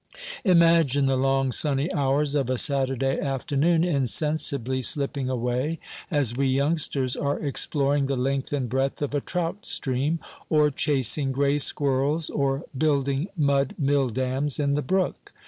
Imagine 0.43 1.05
the 1.05 1.15
long 1.15 1.51
sunny 1.51 1.93
hours 1.93 2.33
of 2.33 2.49
a 2.49 2.57
Saturday 2.57 3.19
afternoon 3.19 3.83
insensibly 3.83 4.81
slipping 4.81 5.29
away, 5.29 5.77
as 6.09 6.35
we 6.35 6.47
youngsters 6.47 7.15
are 7.15 7.37
exploring 7.39 8.07
the 8.07 8.17
length 8.17 8.51
and 8.51 8.67
breadth 8.67 9.03
of 9.03 9.13
a 9.13 9.21
trout 9.21 9.63
stream, 9.63 10.17
or 10.49 10.71
chasing 10.71 11.31
gray 11.31 11.59
squirrels, 11.59 12.31
or 12.31 12.65
building 12.75 13.27
mud 13.37 13.75
milldams 13.79 14.59
in 14.59 14.73
the 14.73 14.81
brook. 14.81 15.33